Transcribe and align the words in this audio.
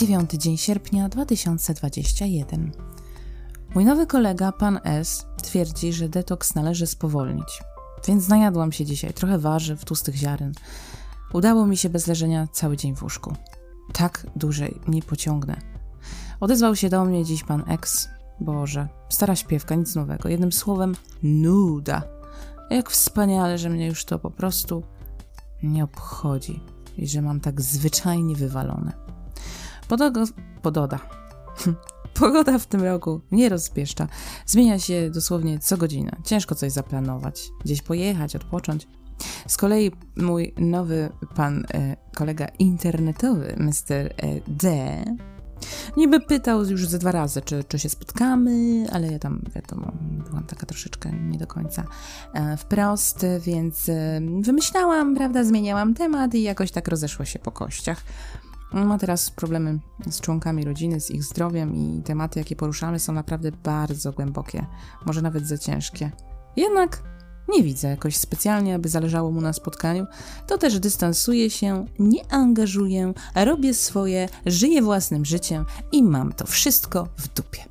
9 0.00 0.30
dzień 0.30 0.56
sierpnia 0.56 1.08
2021. 1.08 2.72
Mój 3.74 3.84
nowy 3.84 4.06
kolega, 4.06 4.52
pan 4.52 4.80
S, 4.84 5.26
twierdzi, 5.42 5.92
że 5.92 6.08
detoks 6.08 6.54
należy 6.54 6.86
spowolnić. 6.86 7.62
Więc 8.08 8.28
najadłam 8.28 8.72
się 8.72 8.84
dzisiaj 8.84 9.14
trochę 9.14 9.38
warzyw, 9.38 9.84
tłustych 9.84 10.14
ziaren. 10.14 10.52
Udało 11.32 11.66
mi 11.66 11.76
się 11.76 11.88
bez 11.88 12.06
leżenia 12.06 12.48
cały 12.52 12.76
dzień 12.76 12.96
w 12.96 13.02
łóżku. 13.02 13.34
Tak 13.92 14.26
dłużej 14.36 14.80
nie 14.88 15.02
pociągnę. 15.02 15.60
Odezwał 16.40 16.76
się 16.76 16.88
do 16.88 17.04
mnie 17.04 17.24
dziś 17.24 17.44
pan 17.44 17.64
X. 17.68 18.08
Boże, 18.40 18.88
stara 19.08 19.36
śpiewka, 19.36 19.74
nic 19.74 19.94
nowego. 19.94 20.28
Jednym 20.28 20.52
słowem, 20.52 20.94
nuda. 21.22 22.02
Jak 22.70 22.90
wspaniale, 22.90 23.58
że 23.58 23.70
mnie 23.70 23.86
już 23.86 24.04
to 24.04 24.18
po 24.18 24.30
prostu 24.30 24.82
nie 25.62 25.84
obchodzi 25.84 26.60
i 26.96 27.08
że 27.08 27.22
mam 27.22 27.40
tak 27.40 27.60
zwyczajnie 27.60 28.36
wywalone. 28.36 29.09
Podogo, 29.90 30.24
pododa. 30.62 30.98
Pogoda 32.20 32.58
w 32.58 32.66
tym 32.66 32.82
roku 32.82 33.20
nie 33.32 33.48
rozpieszcza. 33.48 34.08
Zmienia 34.46 34.78
się 34.78 35.10
dosłownie 35.10 35.58
co 35.58 35.76
godzinę. 35.76 36.10
Ciężko 36.24 36.54
coś 36.54 36.72
zaplanować, 36.72 37.48
gdzieś 37.64 37.82
pojechać, 37.82 38.36
odpocząć. 38.36 38.88
Z 39.48 39.56
kolei 39.56 39.90
mój 40.16 40.54
nowy 40.58 41.08
pan, 41.34 41.64
e, 41.74 41.96
kolega 42.16 42.46
internetowy, 42.58 43.56
Mr. 43.58 43.94
E, 43.94 44.12
D, 44.48 45.04
niby 45.96 46.20
pytał 46.20 46.64
już 46.64 46.88
ze 46.88 46.98
dwa 46.98 47.12
razy, 47.12 47.42
czy, 47.42 47.64
czy 47.64 47.78
się 47.78 47.88
spotkamy, 47.88 48.86
ale 48.92 49.12
ja 49.12 49.18
tam, 49.18 49.42
wiadomo, 49.54 49.92
byłam 50.28 50.44
taka 50.44 50.66
troszeczkę 50.66 51.12
nie 51.12 51.38
do 51.38 51.46
końca 51.46 51.84
e, 52.34 52.56
wprost, 52.56 53.26
więc 53.40 53.88
e, 53.88 54.20
wymyślałam, 54.40 55.14
prawda, 55.14 55.44
zmieniałam 55.44 55.94
temat 55.94 56.34
i 56.34 56.42
jakoś 56.42 56.70
tak 56.70 56.88
rozeszło 56.88 57.24
się 57.24 57.38
po 57.38 57.52
kościach. 57.52 58.04
Ma 58.72 58.98
teraz 58.98 59.30
problemy 59.30 59.78
z 60.10 60.20
członkami 60.20 60.64
rodziny, 60.64 61.00
z 61.00 61.10
ich 61.10 61.24
zdrowiem 61.24 61.74
i 61.74 62.02
tematy, 62.04 62.38
jakie 62.38 62.56
poruszamy, 62.56 62.98
są 62.98 63.12
naprawdę 63.12 63.52
bardzo 63.52 64.12
głębokie, 64.12 64.66
może 65.06 65.22
nawet 65.22 65.46
za 65.46 65.58
ciężkie. 65.58 66.10
Jednak 66.56 67.02
nie 67.48 67.62
widzę 67.62 67.88
jakoś 67.88 68.16
specjalnie, 68.16 68.74
aby 68.74 68.88
zależało 68.88 69.30
mu 69.30 69.40
na 69.40 69.52
spotkaniu. 69.52 70.06
To 70.46 70.58
też 70.58 70.80
dystansuję 70.80 71.50
się, 71.50 71.86
nie 71.98 72.32
angażuję, 72.32 73.12
robię 73.34 73.74
swoje, 73.74 74.28
żyję 74.46 74.82
własnym 74.82 75.24
życiem 75.24 75.64
i 75.92 76.02
mam 76.02 76.32
to 76.32 76.46
wszystko 76.46 77.08
w 77.16 77.28
dupie. 77.34 77.69